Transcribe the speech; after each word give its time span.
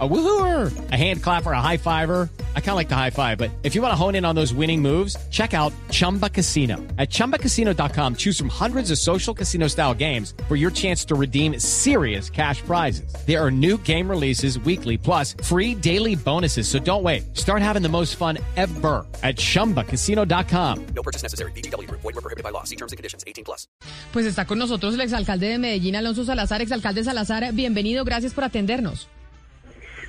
A 0.00 0.08
woohooer, 0.08 0.90
a 0.90 0.96
hand 0.96 1.22
clapper, 1.22 1.52
a 1.52 1.60
high 1.60 1.76
fiver. 1.76 2.28
I 2.56 2.60
kind 2.60 2.70
of 2.70 2.76
like 2.76 2.88
the 2.88 2.96
high 2.96 3.10
five, 3.10 3.38
but 3.38 3.52
if 3.62 3.76
you 3.76 3.82
want 3.82 3.92
to 3.92 3.96
hone 3.96 4.16
in 4.16 4.24
on 4.24 4.34
those 4.34 4.52
winning 4.52 4.82
moves, 4.82 5.16
check 5.30 5.54
out 5.54 5.72
Chumba 5.90 6.28
Casino. 6.28 6.78
At 6.98 7.10
ChumbaCasino.com, 7.10 8.16
choose 8.16 8.36
from 8.36 8.48
hundreds 8.48 8.90
of 8.90 8.98
social 8.98 9.32
casino 9.32 9.68
style 9.68 9.94
games 9.94 10.34
for 10.48 10.56
your 10.56 10.72
chance 10.72 11.04
to 11.04 11.14
redeem 11.14 11.60
serious 11.60 12.28
cash 12.28 12.60
prizes. 12.62 13.14
There 13.24 13.40
are 13.40 13.52
new 13.52 13.78
game 13.78 14.10
releases 14.10 14.58
weekly, 14.58 14.98
plus 14.98 15.36
free 15.44 15.76
daily 15.76 16.16
bonuses. 16.16 16.66
So 16.66 16.80
don't 16.80 17.04
wait. 17.04 17.36
Start 17.36 17.62
having 17.62 17.82
the 17.82 17.88
most 17.88 18.16
fun 18.16 18.38
ever 18.56 19.06
at 19.22 19.36
ChumbaCasino.com. 19.36 20.86
No 20.86 21.02
purchase 21.04 21.22
necessary. 21.22 21.52
BGW. 21.52 21.88
Void 21.88 22.02
were 22.02 22.12
prohibited 22.14 22.42
by 22.42 22.50
law. 22.50 22.64
See 22.64 22.76
terms 22.76 22.90
and 22.90 22.96
conditions. 22.96 23.22
18 23.28 23.44
plus. 23.44 23.68
Pues 24.12 24.26
está 24.26 24.44
con 24.44 24.58
nosotros 24.58 24.94
el 24.94 25.02
exalcalde 25.02 25.46
de 25.48 25.58
Medellín, 25.58 25.94
Alonso 25.94 26.24
Salazar. 26.24 26.62
Exalcalde 26.62 27.04
Salazar, 27.04 27.52
bienvenido. 27.52 28.04
Gracias 28.04 28.34
por 28.34 28.44
atendernos. 28.44 29.08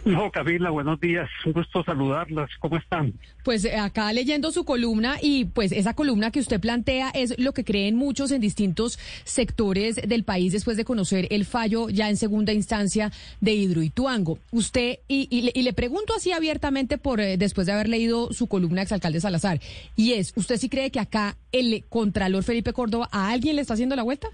No, 0.05 0.31
Camila, 0.31 0.69
buenos 0.69 0.99
días. 0.99 1.27
Un 1.47 1.53
gusto 1.53 1.83
saludarlas. 1.83 2.51
¿Cómo 2.59 2.77
están? 2.77 3.13
Pues 3.43 3.65
eh, 3.65 3.75
acá 3.75 4.13
leyendo 4.13 4.51
su 4.51 4.63
columna 4.63 5.17
y 5.19 5.45
pues 5.45 5.71
esa 5.71 5.95
columna 5.95 6.29
que 6.29 6.39
usted 6.39 6.59
plantea 6.59 7.09
es 7.09 7.33
lo 7.39 7.53
que 7.53 7.63
creen 7.63 7.95
muchos 7.95 8.29
en 8.29 8.39
distintos 8.39 8.99
sectores 9.23 9.95
del 9.95 10.23
país 10.23 10.53
después 10.53 10.77
de 10.77 10.85
conocer 10.85 11.27
el 11.31 11.43
fallo 11.43 11.89
ya 11.89 12.07
en 12.07 12.17
segunda 12.17 12.53
instancia 12.53 13.11
de 13.41 13.55
Hidroituango. 13.55 14.37
Usted, 14.51 14.99
y, 15.07 15.27
y, 15.31 15.61
le 15.63 15.73
pregunto 15.73 16.13
así 16.15 16.31
abiertamente 16.31 16.99
por 16.99 17.19
eh, 17.19 17.37
después 17.37 17.65
de 17.65 17.73
haber 17.73 17.89
leído 17.89 18.31
su 18.31 18.45
columna, 18.45 18.83
exalcalde 18.83 19.19
Salazar, 19.19 19.59
y 19.95 20.13
es, 20.13 20.33
¿usted 20.35 20.57
sí 20.57 20.69
cree 20.69 20.91
que 20.91 20.99
acá 20.99 21.35
el 21.51 21.83
contralor 21.89 22.43
Felipe 22.43 22.73
Córdoba 22.73 23.09
a 23.11 23.31
alguien 23.31 23.55
le 23.55 23.63
está 23.63 23.73
haciendo 23.73 23.95
la 23.95 24.03
vuelta? 24.03 24.27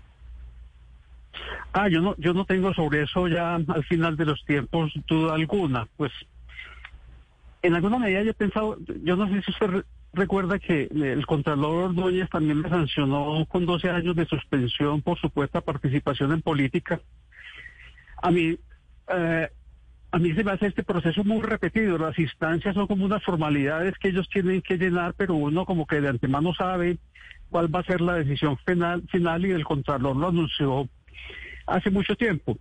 Ah, 1.74 1.88
yo 1.88 2.02
no, 2.02 2.16
yo 2.18 2.34
no 2.34 2.46
tengo 2.46 2.74
sobre 2.74 3.04
eso 3.04 3.28
ya 3.28 3.56
al 3.56 3.84
final 3.86 4.18
de 4.18 4.26
los 4.26 4.44
tiempos 4.46 4.92
duda 5.08 5.36
alguna. 5.36 5.88
Pues 5.96 6.12
en 7.62 7.76
alguna 7.76 7.98
medida 7.98 8.24
yo 8.24 8.32
he 8.32 8.34
pensado, 8.34 8.78
yo 9.04 9.16
no 9.16 9.28
sé 9.30 9.42
si 9.42 9.52
usted 9.52 9.86
recuerda 10.14 10.60
que 10.60 10.90
el 10.92 11.26
Contralor 11.26 11.86
Ordóñez 11.86 12.30
también 12.30 12.60
me 12.60 12.70
sancionó 12.70 13.46
con 13.48 13.66
12 13.66 13.90
años 13.90 14.16
de 14.16 14.26
suspensión 14.26 15.02
por 15.02 15.18
supuesta 15.20 15.62
participación 15.62 16.34
en 16.34 16.42
política. 16.42 17.00
A 18.22 18.32
mí, 18.32 18.58
eh, 19.08 19.50
a 20.12 20.20
mí 20.20 20.34
se 20.34 20.44
me 20.44 20.52
hace 20.52 20.68
este 20.68 20.84
proceso 20.84 21.24
muy 21.24 21.42
repetido. 21.42 21.98
Las 21.98 22.20
instancias 22.20 22.76
son 22.76 22.88
como 22.88 23.06
unas 23.06 23.24
formalidades 23.24 23.98
que 23.98 24.10
ellos 24.10 24.28
tienen 24.30 24.62
que 24.62 24.78
llenar, 24.78 25.14
pero 25.16 25.36
uno 25.36 25.66
como 25.66 25.88
que 25.88 26.02
de 26.02 26.10
antemano 26.10 26.54
sabe 26.54 26.98
cuál 27.50 27.74
va 27.74 27.80
a 27.80 27.86
ser 27.86 28.02
la 28.02 28.16
decisión 28.16 28.58
final, 28.66 29.04
final 29.10 29.46
y 29.46 29.52
el 29.52 29.64
Contralor 29.64 30.18
lo 30.18 30.28
anunció 30.28 30.90
hace 31.66 31.90
mucho 31.90 32.16
tiempo. 32.16 32.58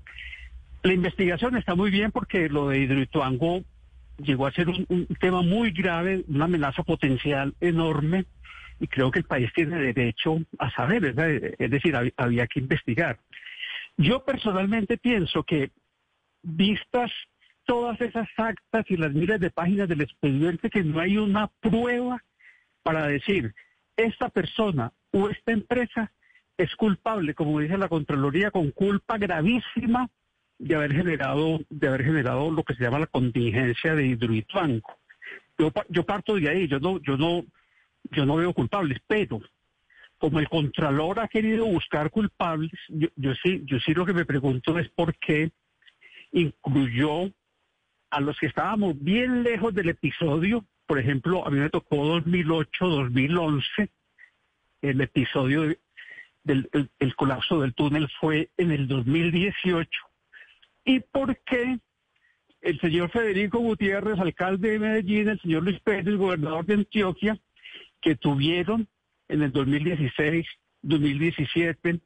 La 0.82 0.92
investigación 0.92 1.56
está 1.56 1.74
muy 1.74 1.90
bien 1.90 2.10
porque 2.10 2.48
lo 2.48 2.68
de 2.68 2.78
Hidroituango 2.78 3.62
llegó 4.18 4.46
a 4.46 4.52
ser 4.52 4.68
un, 4.68 5.06
tema 5.18 5.42
muy 5.42 5.70
grave, 5.72 6.24
una 6.28 6.46
amenaza 6.46 6.82
potencial 6.82 7.54
enorme 7.60 8.24
y 8.78 8.86
creo 8.86 9.10
que 9.10 9.18
el 9.18 9.26
país 9.26 9.50
tiene 9.54 9.78
derecho 9.78 10.38
a 10.58 10.70
saber, 10.70 11.04
es 11.58 11.70
decir, 11.70 11.94
había 12.16 12.46
que 12.46 12.60
investigar. 12.60 13.18
Yo 13.98 14.24
personalmente 14.24 14.96
pienso 14.96 15.42
que 15.42 15.70
vistas 16.42 17.10
todas 17.64 18.00
esas 18.00 18.28
actas 18.36 18.86
y 18.88 18.96
las 18.96 19.12
miles 19.12 19.38
de 19.38 19.50
páginas 19.50 19.88
del 19.88 20.00
expediente, 20.00 20.70
que 20.70 20.82
no 20.82 21.00
hay 21.00 21.18
una 21.18 21.48
prueba 21.60 22.22
para 22.82 23.06
decir, 23.06 23.54
esta 23.96 24.30
persona 24.30 24.92
o 25.12 25.28
esta 25.28 25.52
empresa 25.52 26.10
es 26.62 26.74
culpable, 26.76 27.34
como 27.34 27.60
dice 27.60 27.78
la 27.78 27.88
Contraloría, 27.88 28.50
con 28.50 28.70
culpa 28.70 29.16
gravísima 29.16 30.08
de 30.58 30.74
haber 30.74 30.92
generado, 30.92 31.60
de 31.70 31.88
haber 31.88 32.04
generado 32.04 32.50
lo 32.50 32.62
que 32.64 32.74
se 32.74 32.84
llama 32.84 32.98
la 32.98 33.06
contingencia 33.06 33.94
de 33.94 34.06
Hidroituango. 34.06 34.98
Yo, 35.58 35.72
yo 35.88 36.04
parto 36.04 36.34
de 36.36 36.48
ahí, 36.48 36.68
yo 36.68 36.78
no, 36.78 37.00
yo 37.00 37.16
no, 37.16 37.44
yo 38.10 38.26
no 38.26 38.36
veo 38.36 38.52
culpables, 38.52 38.98
pero 39.06 39.40
como 40.18 40.38
el 40.38 40.48
Contralor 40.50 41.20
ha 41.20 41.28
querido 41.28 41.64
buscar 41.64 42.10
culpables, 42.10 42.72
yo, 42.88 43.08
yo 43.16 43.32
sí, 43.42 43.62
yo 43.64 43.78
sí 43.80 43.94
lo 43.94 44.04
que 44.04 44.12
me 44.12 44.26
pregunto 44.26 44.78
es 44.78 44.88
por 44.90 45.16
qué 45.16 45.50
incluyó 46.32 47.32
a 48.10 48.20
los 48.20 48.38
que 48.38 48.46
estábamos 48.46 49.02
bien 49.02 49.42
lejos 49.42 49.74
del 49.74 49.88
episodio, 49.88 50.66
por 50.86 50.98
ejemplo, 50.98 51.46
a 51.46 51.50
mí 51.50 51.58
me 51.58 51.70
tocó 51.70 52.04
2008, 52.04 52.86
2011, 52.86 53.88
el 54.82 55.00
episodio 55.00 55.74
del 56.44 56.68
el, 56.98 57.16
colapso 57.16 57.60
del 57.60 57.74
túnel 57.74 58.08
fue 58.20 58.50
en 58.56 58.70
el 58.70 58.88
2018 58.88 59.88
y 60.84 61.00
por 61.00 61.36
qué 61.44 61.78
el 62.62 62.80
señor 62.80 63.10
Federico 63.10 63.58
Gutiérrez, 63.58 64.18
alcalde 64.18 64.72
de 64.72 64.78
Medellín, 64.78 65.28
el 65.28 65.40
señor 65.40 65.62
Luis 65.62 65.80
Pérez, 65.80 66.16
gobernador 66.16 66.66
de 66.66 66.74
Antioquia, 66.74 67.38
que 68.02 68.16
tuvieron 68.16 68.86
en 69.28 69.42
el 69.42 69.52
2016, 69.52 70.46
2017 70.82 72.00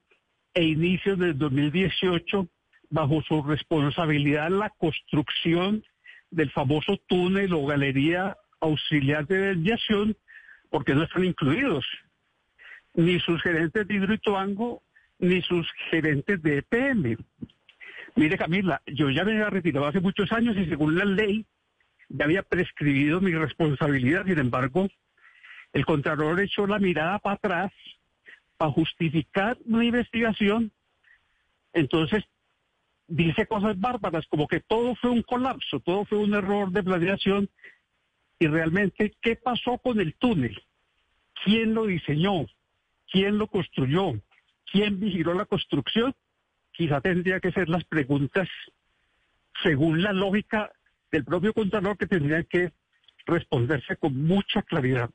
e 0.55 0.62
inicios 0.62 1.19
del 1.19 1.37
2018 1.37 2.49
bajo 2.91 3.23
su 3.23 3.43
responsabilidad 3.43 4.50
la 4.50 4.71
construcción 4.71 5.83
del 6.31 6.50
famoso 6.50 6.97
túnel 7.09 7.53
o 7.53 7.67
galería 7.67 8.37
auxiliar 8.61 9.27
de 9.27 9.55
desviación, 9.55 10.17
porque 10.71 10.94
no 10.94 11.03
están 11.03 11.25
incluidos 11.25 11.84
ni 12.94 13.21
sus 13.21 13.43
gerentes 13.43 13.87
de 13.87 13.94
Hidroituango, 13.94 14.82
ni 15.19 15.43
sus 15.43 15.71
gerentes 15.91 16.43
de 16.43 16.59
EPM. 16.59 17.16
Mire, 18.16 18.38
Camila, 18.38 18.81
yo 18.87 19.10
ya 19.10 19.25
me 19.25 19.32
había 19.32 19.50
retirado 19.50 19.87
hace 19.87 20.00
muchos 20.00 20.31
años 20.32 20.56
y 20.56 20.66
según 20.66 20.97
la 20.97 21.05
ley 21.05 21.44
ya 22.09 22.25
había 22.25 22.43
prescribido 22.43 23.21
mi 23.21 23.32
responsabilidad. 23.32 24.25
Sin 24.25 24.38
embargo, 24.38 24.88
el 25.72 25.84
Contralor 25.84 26.41
echó 26.41 26.66
la 26.66 26.78
mirada 26.78 27.19
para 27.19 27.34
atrás 27.37 27.72
para 28.56 28.71
justificar 28.71 29.59
una 29.65 29.84
investigación. 29.84 30.71
Entonces, 31.72 32.25
dice 33.09 33.47
cosas 33.47 33.78
bárbaras, 33.78 34.26
como 34.28 34.47
que 34.47 34.61
todo 34.61 34.94
fue 34.94 35.11
un 35.11 35.22
colapso, 35.22 35.81
todo 35.81 36.05
fue 36.05 36.19
un 36.19 36.34
error 36.34 36.71
de 36.71 36.84
planeación. 36.84 37.50
Y 38.38 38.47
realmente, 38.47 39.12
¿qué 39.21 39.34
pasó 39.34 39.78
con 39.78 39.99
el 39.99 40.15
túnel? 40.15 40.62
¿Quién 41.44 41.75
lo 41.75 41.87
diseñó? 41.87 42.47
Quién 43.15 43.39
lo 43.39 43.47
construyó, 43.47 44.21
quién 44.73 44.99
vigiló 44.99 45.35
la 45.35 45.45
construcción, 45.45 46.13
quizá 46.73 47.01
tendría 47.01 47.39
que 47.39 47.53
ser 47.53 47.69
las 47.69 47.85
preguntas 47.85 48.49
según 49.63 50.03
la 50.03 50.13
lógica 50.13 50.73
del 51.13 51.25
propio 51.25 51.53
contador 51.53 51.97
que 51.97 52.09
tendrían 52.09 52.45
que 52.51 52.73
responderse 53.25 53.97
con 53.99 54.21
mucha 54.21 54.63
claridad. 54.63 55.11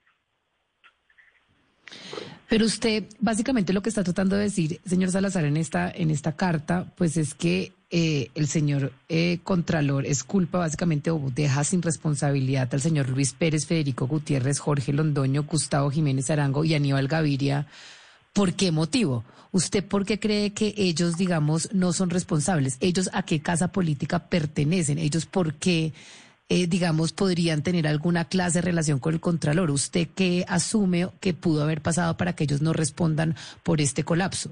Pero 2.50 2.66
usted, 2.66 3.04
básicamente 3.20 3.74
lo 3.74 3.84
que 3.84 3.90
está 3.90 4.04
tratando 4.04 4.36
de 4.36 4.44
decir, 4.44 4.82
señor 4.84 5.12
Salazar, 5.12 5.46
en 5.46 5.56
esta, 5.56 5.92
en 5.92 6.10
esta 6.10 6.36
carta, 6.36 6.92
pues 6.98 7.16
es 7.16 7.36
que 7.36 7.74
eh, 7.92 8.32
el 8.34 8.48
señor 8.48 8.92
eh, 9.08 9.38
Contralor 9.44 10.08
es 10.08 10.24
culpa 10.24 10.58
básicamente 10.58 11.12
o 11.12 11.32
deja 11.34 11.64
sin 11.64 11.84
responsabilidad 11.84 12.68
al 12.72 12.82
señor 12.82 13.10
Luis 13.10 13.34
Pérez, 13.34 13.68
Federico 13.68 14.08
Gutiérrez, 14.08 14.58
Jorge 14.58 14.94
Londoño, 14.94 15.44
Gustavo 15.44 15.92
Jiménez 15.92 16.32
Arango 16.32 16.66
y 16.66 16.74
Aníbal 16.74 17.08
Gaviria. 17.08 17.68
¿Por 18.34 18.54
qué 18.54 18.72
motivo? 18.72 19.24
¿Usted 19.52 19.84
por 19.84 20.06
qué 20.06 20.20
cree 20.20 20.52
que 20.52 20.74
ellos, 20.76 21.18
digamos, 21.18 21.70
no 21.72 21.94
son 21.94 22.10
responsables? 22.10 22.78
¿Ellos 22.80 23.12
a 23.14 23.24
qué 23.24 23.42
casa 23.42 23.72
política 23.72 24.28
pertenecen? 24.28 24.98
¿Ellos 24.98 25.28
por 25.28 25.54
qué, 25.56 25.94
eh, 26.50 26.68
digamos, 26.68 27.14
podrían 27.14 27.62
tener 27.62 27.88
alguna 27.88 28.26
clase 28.26 28.58
de 28.58 28.64
relación 28.64 29.00
con 29.00 29.14
el 29.14 29.20
Contralor? 29.20 29.72
¿Usted 29.72 30.08
qué 30.14 30.46
asume 30.48 31.10
que 31.20 31.34
pudo 31.34 31.64
haber 31.64 31.82
pasado 31.82 32.18
para 32.18 32.34
que 32.34 32.44
ellos 32.44 32.62
no 32.62 32.74
respondan 32.74 33.36
por 33.64 33.82
este 33.82 34.04
colapso? 34.04 34.52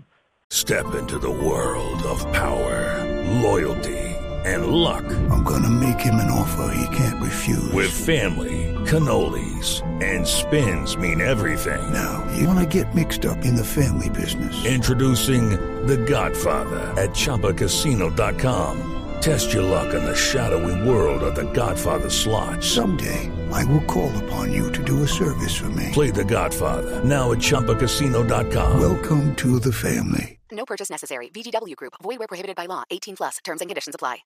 Step 0.49 0.85
into 0.97 1.19
the 1.19 1.27
world 1.27 2.01
of 2.03 2.23
power, 2.31 3.03
loyalty 3.41 4.15
and 4.45 4.67
luck. 4.67 5.03
I'm 5.29 5.43
gonna 5.43 5.69
make 5.69 5.99
him 5.99 6.15
an 6.15 6.31
offer 6.31 6.73
he 6.73 6.95
can't 6.95 7.21
refuse. 7.21 7.71
With 7.73 7.91
family, 7.91 8.73
cannolis 8.85 9.81
and 10.01 10.25
spins 10.25 10.95
mean 10.97 11.19
everything. 11.19 11.81
Now, 11.91 12.25
you 12.37 12.47
wanna 12.47 12.65
get 12.65 12.93
mixed 12.95 13.25
up 13.25 13.43
in 13.43 13.55
the 13.55 13.65
family 13.65 14.09
business. 14.09 14.65
Introducing 14.65 15.49
The 15.85 15.97
Godfather 15.97 16.93
at 16.95 17.09
ChumbaCasino.com. 17.11 19.06
Test 19.27 19.51
your 19.51 19.63
luck 19.63 19.93
in 19.93 20.05
the 20.05 20.15
shadowy 20.15 20.87
world 20.87 21.21
of 21.21 21.35
The 21.35 21.43
Godfather 21.51 22.09
slot. 22.09 22.63
Someday, 22.63 23.29
I 23.51 23.61
will 23.65 23.83
call 23.83 24.09
upon 24.23 24.53
you 24.53 24.71
to 24.71 24.81
do 24.81 25.03
a 25.03 25.07
service 25.07 25.53
for 25.53 25.69
me. 25.71 25.89
Play 25.91 26.11
The 26.11 26.23
Godfather 26.23 27.03
now 27.03 27.33
at 27.33 27.39
ChumbaCasino.com. 27.39 28.79
Welcome 28.79 29.35
to 29.35 29.59
the 29.59 29.73
family. 29.73 30.39
No 30.49 30.63
purchase 30.63 30.89
necessary. 30.89 31.27
VGW 31.27 31.75
Group. 31.75 31.95
Void 32.01 32.19
where 32.19 32.27
prohibited 32.29 32.55
by 32.55 32.67
law. 32.67 32.83
18 32.89 33.17
plus. 33.17 33.39
Terms 33.43 33.59
and 33.59 33.69
conditions 33.69 33.95
apply. 33.95 34.23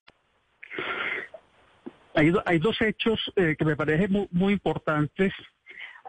Hay, 2.14 2.32
hay 2.46 2.58
dos 2.58 2.80
hechos 2.80 3.18
eh, 3.34 3.56
que 3.58 3.64
me 3.64 3.74
parecen 3.74 4.12
muy, 4.12 4.28
muy 4.30 4.52
importantes 4.52 5.32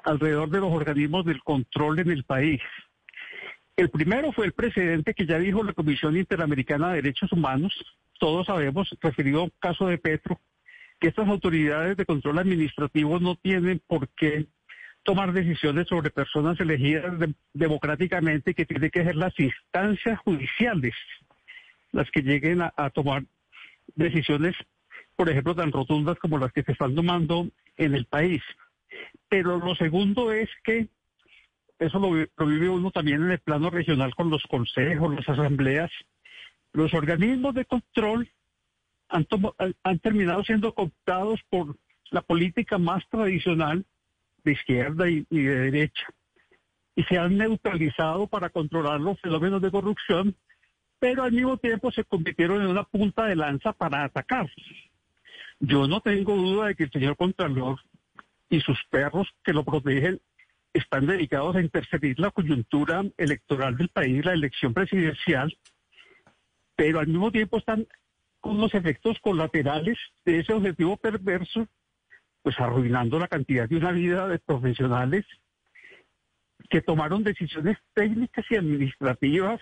alrededor 0.06 0.52
de 0.52 0.60
los 0.60 0.72
organismos 0.72 1.26
del 1.26 1.42
control 1.42 1.98
en 1.98 2.12
el 2.12 2.26
país. 2.26 2.62
El 3.76 3.90
primero 3.90 4.32
fue 4.32 4.46
el 4.46 4.52
precedente 4.52 5.16
que 5.16 5.26
ya 5.26 5.40
dijo 5.40 5.64
la 5.64 5.74
Comisión 5.74 6.16
Interamericana 6.16 6.90
de 6.90 7.02
Derechos 7.02 7.32
Humanos, 7.32 7.74
todos 8.24 8.46
sabemos, 8.46 8.88
referido 9.02 9.44
al 9.44 9.52
caso 9.60 9.86
de 9.88 9.98
Petro, 9.98 10.40
que 10.98 11.10
estas 11.10 11.28
autoridades 11.28 11.98
de 11.98 12.06
control 12.06 12.40
administrativo 12.40 13.20
no 13.20 13.36
tienen 13.36 13.82
por 13.86 14.08
qué 14.16 14.46
tomar 15.04 15.34
decisiones 15.34 15.90
sobre 15.90 16.10
personas 16.10 16.58
elegidas 16.62 17.20
de- 17.20 17.34
democráticamente, 17.54 18.54
que 18.54 18.66
tienen 18.66 18.90
que 18.92 19.04
ser 19.04 19.18
las 19.18 19.38
instancias 19.38 20.18
judiciales 20.20 20.94
las 21.92 22.10
que 22.12 22.22
lleguen 22.22 22.62
a, 22.62 22.74
a 22.78 22.92
tomar 22.92 23.26
decisiones, 23.94 24.56
por 25.18 25.30
ejemplo, 25.30 25.54
tan 25.54 25.74
rotundas 25.74 26.18
como 26.18 26.38
las 26.38 26.54
que 26.54 26.64
se 26.64 26.72
están 26.72 26.96
tomando 26.96 27.50
en 27.76 27.94
el 27.94 28.06
país. 28.06 28.42
Pero 29.28 29.58
lo 29.58 29.76
segundo 29.76 30.32
es 30.32 30.50
que 30.64 30.88
eso 31.78 32.00
lo, 32.00 32.16
lo 32.38 32.46
vive 32.46 32.70
uno 32.70 32.90
también 32.90 33.22
en 33.22 33.32
el 33.32 33.40
plano 33.40 33.70
regional 33.70 34.16
con 34.16 34.30
los 34.30 34.44
consejos, 34.44 35.14
las 35.14 35.28
asambleas. 35.28 35.92
Los 36.74 36.94
organismos 36.94 37.56
de 37.56 37.66
control 37.66 38.30
han, 39.10 39.26
terminado 40.00 40.44
siendo 40.44 40.74
cooptados 40.74 41.40
por 41.50 41.78
la 42.12 42.22
política 42.22 42.78
más 42.78 43.08
tradicional 43.10 43.86
de 44.44 44.52
izquierda 44.52 45.10
y, 45.10 45.26
y 45.30 45.44
de 45.44 45.56
derecha 45.72 46.08
y 46.96 47.04
se 47.04 47.18
han 47.18 47.38
neutralizado 47.38 48.28
para 48.28 48.50
controlar 48.50 49.00
los 49.00 49.20
fenómenos 49.20 49.62
de 49.62 49.72
corrupción, 49.72 50.36
pero 51.00 51.24
al 51.24 51.32
mismo 51.32 51.58
tiempo 51.58 51.92
se 51.92 52.04
convirtieron 52.04 52.62
en 52.62 52.68
una 52.68 52.84
punta 52.84 53.26
de 53.26 53.36
lanza 53.36 53.74
para 53.74 54.04
atacar. 54.04 54.50
Yo 55.60 55.88
no 55.88 56.02
tengo 56.02 56.36
duda 56.36 56.68
de 56.68 56.76
que 56.76 56.84
el 56.84 56.92
señor 56.92 57.18
Contralor 57.18 57.80
y 58.50 58.60
sus 58.62 58.78
perros 58.90 59.28
que 59.44 59.54
lo 59.54 59.64
protegen 59.64 60.20
están 60.74 61.06
dedicados 61.06 61.56
a 61.56 61.62
interferir 61.62 62.20
la 62.20 62.32
coyuntura 62.32 63.04
electoral 63.18 63.78
del 63.78 63.90
país, 63.90 64.24
la 64.26 64.34
elección 64.34 64.74
presidencial, 64.74 65.56
pero 66.76 67.00
al 67.00 67.08
mismo 67.08 67.32
tiempo 67.32 67.58
están 67.58 67.88
con 68.40 68.58
los 68.58 68.74
efectos 68.74 69.18
colaterales 69.22 69.98
de 70.26 70.40
ese 70.40 70.54
objetivo 70.54 70.98
perverso, 70.98 71.68
pues 72.42 72.60
arruinando 72.60 73.18
la 73.20 73.28
cantidad 73.28 73.70
de 73.70 73.78
una 73.78 73.92
vida 73.92 74.28
de 74.28 74.40
profesionales 74.40 75.26
que 76.70 76.82
tomaron 76.82 77.24
decisiones 77.24 77.78
técnicas 77.94 78.46
y 78.50 78.56
administrativas 78.56 79.62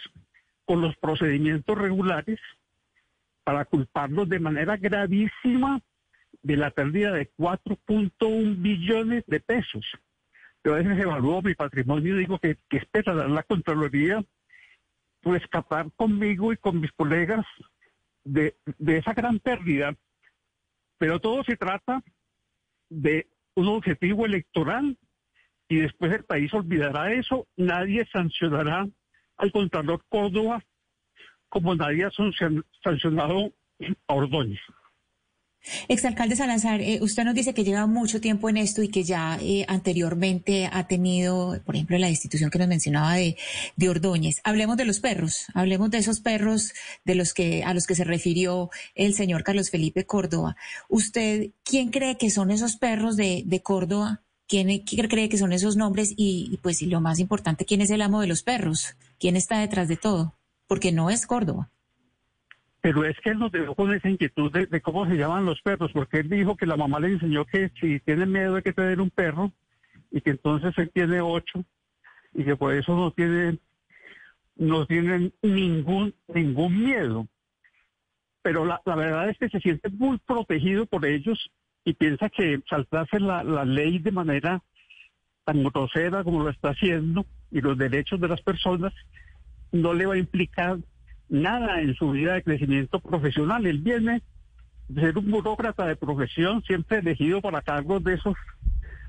con 0.65 0.81
los 0.81 0.95
procedimientos 0.97 1.77
regulares 1.77 2.39
para 3.43 3.65
culparlos 3.65 4.29
de 4.29 4.39
manera 4.39 4.77
gravísima 4.77 5.81
de 6.41 6.57
la 6.57 6.71
pérdida 6.71 7.11
de 7.11 7.31
4.1 7.37 8.61
billones 8.61 9.23
de 9.27 9.39
pesos. 9.39 9.85
Yo 10.63 10.73
a 10.73 10.77
veces 10.77 10.99
evalúo 10.99 11.41
mi 11.41 11.53
patrimonio 11.55 12.15
y 12.15 12.19
digo 12.19 12.39
que, 12.39 12.57
que 12.69 12.77
espera 12.77 13.13
la 13.13 13.43
Contraloría 13.43 14.23
por 15.21 15.37
escapar 15.37 15.91
conmigo 15.95 16.51
y 16.51 16.57
con 16.57 16.79
mis 16.79 16.91
colegas 16.93 17.45
de, 18.23 18.55
de 18.77 18.97
esa 18.97 19.13
gran 19.13 19.39
pérdida. 19.39 19.95
Pero 20.97 21.19
todo 21.19 21.43
se 21.43 21.55
trata 21.57 22.03
de 22.89 23.27
un 23.55 23.67
objetivo 23.67 24.25
electoral 24.25 24.97
y 25.67 25.77
después 25.77 26.11
el 26.13 26.23
país 26.25 26.53
olvidará 26.53 27.13
eso. 27.13 27.47
Nadie 27.55 28.05
sancionará 28.11 28.87
al 29.37 29.51
Contralor 29.51 30.03
Córdoba 30.09 30.63
como 31.49 31.75
nadie 31.75 32.05
ha 32.05 32.11
sancion- 32.11 32.63
sancionado 32.83 33.51
a 34.07 34.13
Ordóñez. 34.13 34.59
Exalcalde 35.87 36.35
Salazar, 36.35 36.81
eh, 36.81 36.99
usted 37.01 37.23
nos 37.23 37.35
dice 37.35 37.53
que 37.53 37.63
lleva 37.63 37.85
mucho 37.85 38.19
tiempo 38.19 38.49
en 38.49 38.57
esto 38.57 38.81
y 38.81 38.89
que 38.89 39.03
ya 39.03 39.37
eh, 39.41 39.65
anteriormente 39.67 40.69
ha 40.71 40.87
tenido, 40.87 41.59
por 41.65 41.75
ejemplo, 41.75 41.97
la 41.97 42.09
institución 42.09 42.49
que 42.49 42.59
nos 42.59 42.67
mencionaba 42.67 43.15
de, 43.15 43.37
de 43.75 43.89
Ordóñez. 43.89 44.41
Hablemos 44.43 44.77
de 44.77 44.85
los 44.85 44.99
perros, 44.99 45.45
hablemos 45.53 45.91
de 45.91 45.99
esos 45.99 46.19
perros 46.19 46.73
de 47.05 47.15
los 47.15 47.33
que 47.33 47.63
a 47.63 47.73
los 47.73 47.85
que 47.85 47.95
se 47.95 48.03
refirió 48.03 48.69
el 48.95 49.13
señor 49.13 49.43
Carlos 49.43 49.69
Felipe 49.69 50.05
Córdoba. 50.05 50.55
¿Usted 50.89 51.51
quién 51.63 51.89
cree 51.89 52.17
que 52.17 52.31
son 52.31 52.51
esos 52.51 52.77
perros 52.77 53.15
de, 53.15 53.43
de 53.45 53.61
Córdoba? 53.61 54.21
¿Quién, 54.47 54.83
cree 54.83 55.29
que 55.29 55.37
son 55.37 55.53
esos 55.53 55.77
nombres? 55.77 56.13
Y, 56.17 56.49
y 56.51 56.57
pues 56.57 56.81
y 56.81 56.87
lo 56.87 56.99
más 56.99 57.19
importante, 57.19 57.65
¿quién 57.65 57.81
es 57.81 57.89
el 57.89 58.01
amo 58.01 58.19
de 58.19 58.27
los 58.27 58.43
perros? 58.43 58.95
¿Quién 59.17 59.37
está 59.37 59.59
detrás 59.59 59.87
de 59.87 59.95
todo? 59.95 60.35
Porque 60.67 60.91
no 60.91 61.09
es 61.09 61.25
Córdoba. 61.25 61.69
Pero 62.81 63.05
es 63.05 63.15
que 63.19 63.29
él 63.29 63.39
nos 63.39 63.51
dejó 63.51 63.75
con 63.75 63.93
esa 63.93 64.09
inquietud 64.09 64.51
de, 64.51 64.65
de 64.65 64.81
cómo 64.81 65.05
se 65.05 65.15
llaman 65.15 65.45
los 65.45 65.61
perros, 65.61 65.91
porque 65.93 66.19
él 66.19 66.29
dijo 66.29 66.57
que 66.57 66.65
la 66.65 66.77
mamá 66.77 66.99
le 66.99 67.09
enseñó 67.09 67.45
que 67.45 67.71
si 67.79 67.99
tiene 67.99 68.25
miedo 68.25 68.55
hay 68.55 68.63
que 68.63 68.73
tener 68.73 68.99
un 68.99 69.11
perro 69.11 69.51
y 70.09 70.21
que 70.21 70.31
entonces 70.31 70.73
él 70.77 70.89
tiene 70.93 71.21
ocho 71.21 71.63
y 72.33 72.43
que 72.43 72.55
por 72.55 72.73
eso 72.73 72.95
no 72.95 73.11
tiene 73.11 73.59
no 74.55 74.85
tienen 74.85 75.33
ningún 75.41 76.13
ningún 76.27 76.83
miedo. 76.83 77.27
Pero 78.41 78.65
la, 78.65 78.81
la 78.85 78.95
verdad 78.95 79.29
es 79.29 79.37
que 79.37 79.49
se 79.49 79.59
siente 79.59 79.89
muy 79.89 80.17
protegido 80.17 80.85
por 80.87 81.05
ellos 81.05 81.51
y 81.85 81.93
piensa 81.93 82.29
que 82.29 82.61
saltarse 82.69 83.19
la, 83.19 83.43
la 83.43 83.65
ley 83.65 83.99
de 83.99 84.11
manera 84.11 84.61
tan 85.45 85.63
grosera 85.63 86.23
como 86.23 86.43
lo 86.43 86.49
está 86.49 86.69
haciendo 86.69 87.25
y 87.51 87.61
los 87.61 87.77
derechos 87.77 88.19
de 88.19 88.27
las 88.27 88.41
personas 88.41 88.93
no 89.71 89.93
le 89.93 90.05
va 90.05 90.15
a 90.15 90.17
implicar 90.17 90.77
nada 91.31 91.81
en 91.81 91.95
su 91.95 92.11
vida 92.11 92.33
de 92.35 92.43
crecimiento 92.43 92.99
profesional. 92.99 93.65
Él 93.65 93.79
viene 93.79 94.21
de 94.89 95.01
ser 95.01 95.17
un 95.17 95.31
burócrata 95.31 95.87
de 95.87 95.95
profesión, 95.95 96.61
siempre 96.63 96.99
elegido 96.99 97.41
para 97.41 97.61
cargos 97.63 98.03
de 98.03 98.13
esos 98.15 98.35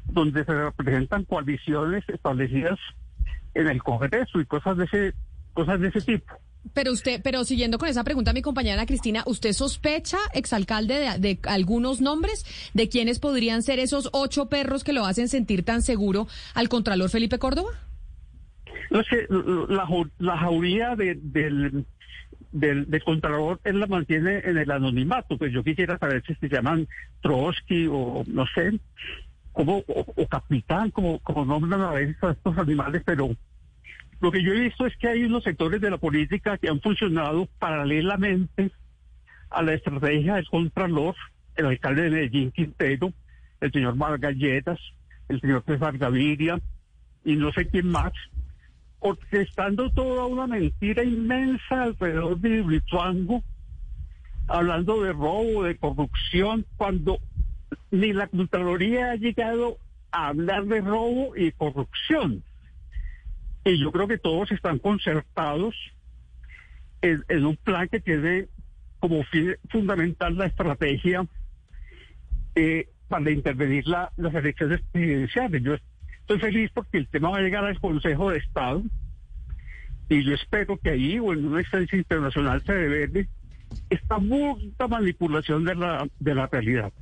donde 0.06 0.44
se 0.44 0.52
representan 0.52 1.24
coaliciones 1.24 2.04
establecidas 2.08 2.78
en 3.54 3.66
el 3.68 3.82
Congreso 3.82 4.40
y 4.40 4.46
cosas 4.46 4.76
de 4.78 4.84
ese 4.84 5.12
cosas 5.52 5.80
de 5.80 5.88
ese 5.88 6.00
tipo. 6.00 6.32
Pero 6.72 6.92
usted, 6.92 7.20
pero 7.24 7.44
siguiendo 7.44 7.76
con 7.76 7.88
esa 7.88 8.04
pregunta, 8.04 8.32
mi 8.32 8.40
compañera 8.40 8.74
Ana 8.74 8.86
Cristina, 8.86 9.24
¿usted 9.26 9.52
sospecha, 9.52 10.18
exalcalde, 10.32 10.94
de, 10.94 11.18
de 11.18 11.38
algunos 11.48 12.00
nombres 12.00 12.46
de 12.72 12.88
quiénes 12.88 13.18
podrían 13.18 13.62
ser 13.64 13.80
esos 13.80 14.08
ocho 14.12 14.48
perros 14.48 14.84
que 14.84 14.92
lo 14.92 15.04
hacen 15.04 15.28
sentir 15.28 15.64
tan 15.64 15.82
seguro 15.82 16.28
al 16.54 16.68
Contralor 16.68 17.10
Felipe 17.10 17.38
Córdoba? 17.40 17.70
No 18.90 19.00
es 19.00 19.06
que 19.08 19.26
la, 19.68 19.88
la 20.18 20.36
jauría 20.38 20.94
de- 20.94 21.18
del, 21.20 21.84
del, 22.52 22.88
del 22.90 23.02
Contralor 23.02 23.60
él 23.64 23.80
la 23.80 23.86
mantiene 23.86 24.42
en 24.44 24.58
el 24.58 24.70
anonimato. 24.70 25.36
Pues 25.38 25.52
yo 25.52 25.64
quisiera 25.64 25.98
saber 25.98 26.22
si 26.26 26.34
se 26.34 26.48
llaman 26.48 26.86
Trotsky 27.22 27.88
o 27.90 28.24
no 28.26 28.46
sé, 28.54 28.78
como, 29.52 29.78
o, 29.86 30.26
capitán, 30.28 30.90
como, 30.90 31.18
como 31.20 31.44
nombran 31.44 31.80
a 31.80 31.92
veces 31.92 32.16
a 32.22 32.32
estos 32.32 32.56
animales, 32.56 33.02
pero 33.04 33.30
lo 34.20 34.30
que 34.30 34.42
yo 34.42 34.52
he 34.52 34.60
visto 34.60 34.86
es 34.86 34.96
que 34.96 35.08
hay 35.08 35.24
unos 35.24 35.44
sectores 35.44 35.80
de 35.80 35.90
la 35.90 35.98
política 35.98 36.56
que 36.56 36.68
han 36.68 36.80
funcionado 36.80 37.48
paralelamente 37.58 38.70
a 39.50 39.62
la 39.62 39.74
estrategia 39.74 40.36
del 40.36 40.48
Contralor, 40.48 41.14
el 41.56 41.66
alcalde 41.66 42.02
de 42.02 42.10
Medellín, 42.10 42.50
Quintero, 42.50 43.12
el 43.60 43.72
señor 43.72 43.96
Margalletas, 43.96 44.78
el 45.28 45.40
señor 45.40 45.64
César 45.66 45.98
Gaviria 45.98 46.60
y 47.24 47.36
no 47.36 47.52
sé 47.52 47.66
quién 47.66 47.88
más, 47.88 48.12
orquestando 49.02 49.90
toda 49.90 50.26
una 50.26 50.46
mentira 50.46 51.02
inmensa 51.04 51.82
alrededor 51.82 52.38
de 52.38 52.48
Hidroituango, 52.60 53.42
hablando 54.48 55.02
de 55.02 55.12
robo, 55.12 55.64
de 55.64 55.76
corrupción, 55.76 56.64
cuando 56.76 57.18
ni 57.90 58.12
la 58.12 58.26
Contraloría 58.28 59.10
ha 59.12 59.16
llegado 59.16 59.78
a 60.12 60.28
hablar 60.28 60.64
de 60.66 60.80
robo 60.80 61.36
y 61.36 61.52
corrupción. 61.52 62.42
Y 63.64 63.78
yo 63.80 63.92
creo 63.92 64.08
que 64.08 64.18
todos 64.18 64.50
están 64.52 64.78
concertados 64.78 65.74
en, 67.00 67.44
un 67.46 67.56
plan 67.56 67.88
que 67.88 68.00
tiene 68.00 68.46
como 69.00 69.24
fin 69.24 69.56
fundamental 69.68 70.36
la 70.36 70.46
estrategia 70.46 71.26
eh, 72.54 72.88
para 73.08 73.30
intervenir 73.30 73.86
la- 73.88 74.12
las 74.16 74.34
elecciones 74.34 74.80
presidenciales. 74.92 75.62
Estoy 76.34 76.52
feliz 76.52 76.70
porque 76.74 76.98
el 76.98 77.08
tema 77.08 77.30
va 77.30 77.38
a 77.38 77.42
llegar 77.42 77.64
al 77.64 77.78
Consejo 77.80 78.30
de 78.30 78.38
Estado 78.38 78.82
y 80.08 80.24
yo 80.24 80.34
espero 80.34 80.78
que 80.78 80.90
ahí 80.90 81.18
o 81.18 81.32
en 81.32 81.46
una 81.46 81.60
instancia 81.60 81.96
internacional 81.96 82.62
se 82.64 82.72
revele 82.72 83.28
esta 83.88 84.16
burda 84.16 84.88
manipulación 84.88 85.64
de 85.64 85.74
la, 85.74 86.06
de 86.18 86.34
la 86.34 86.46
realidad. 86.46 86.92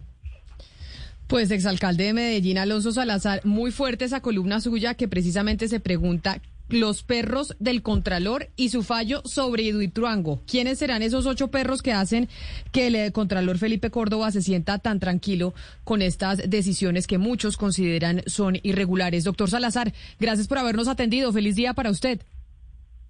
Pues 1.26 1.50
exalcalde 1.50 2.04
de 2.04 2.12
Medellín, 2.12 2.58
Alonso 2.58 2.92
Salazar, 2.92 3.40
muy 3.44 3.70
fuerte 3.70 4.04
esa 4.04 4.20
columna 4.20 4.60
suya 4.60 4.94
que 4.94 5.08
precisamente 5.08 5.68
se 5.68 5.78
pregunta 5.78 6.40
los 6.73 7.03
perros 7.03 7.55
del 7.59 7.83
Contralor 7.83 8.49
y 8.57 8.71
su 8.71 8.83
fallo 8.83 9.23
sobre 9.25 9.65
Hidroituango. 9.65 10.41
¿Quiénes 10.47 10.79
serán 10.79 11.03
esos 11.03 11.27
ocho 11.27 11.49
perros 11.49 11.83
que 11.83 11.93
hacen 11.93 12.29
que 12.73 12.87
el 12.87 12.97
eh, 12.97 13.12
Contralor 13.12 13.59
Felipe 13.59 13.91
Córdoba 13.91 14.31
se 14.31 14.43
sienta 14.43 14.79
tan 14.79 15.00
tranquilo 15.00 15.55
con 15.85 16.03
estas 16.03 16.49
decisiones 16.49 17.07
que 17.07 17.19
muchos 17.19 17.57
consideran 17.57 18.23
son 18.27 18.59
irregulares? 18.62 19.25
Doctor 19.25 19.50
Salazar, 19.50 19.93
gracias 20.19 20.49
por 20.49 20.59
habernos 20.59 20.89
atendido. 20.89 21.33
Feliz 21.33 21.57
día 21.57 21.75
para 21.75 21.91
usted. 21.91 22.21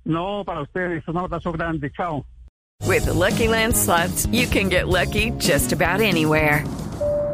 No, 0.05 0.43
para 0.45 0.63
ustedes, 0.63 1.07
un 1.09 1.19
abrazo 1.19 1.53
grande, 1.53 1.91
chao. 1.93 2.25
With 2.87 3.05
the 3.05 3.13
Lucky 3.13 3.47
Land 3.47 3.77
slots, 3.77 4.27
you 4.33 4.47
can 4.47 4.69
get 4.69 4.89
lucky 4.89 5.31
just 5.39 5.73
about 5.73 6.01
anywhere. 6.01 6.65